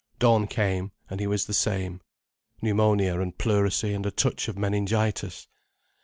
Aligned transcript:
Dawn 0.17 0.47
came, 0.47 0.93
and 1.11 1.19
he 1.19 1.27
was 1.27 1.45
the 1.45 1.53
same. 1.53 2.01
Pneumonia 2.59 3.19
and 3.19 3.37
pleurisy 3.37 3.93
and 3.93 4.03
a 4.03 4.09
touch 4.09 4.47
of 4.47 4.57
meningitis. 4.57 5.47